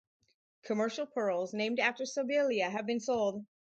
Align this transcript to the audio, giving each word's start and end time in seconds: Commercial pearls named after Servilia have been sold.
Commercial 0.63 1.05
pearls 1.05 1.53
named 1.53 1.79
after 1.79 2.07
Servilia 2.07 2.67
have 2.71 2.87
been 2.87 2.99
sold. 2.99 3.45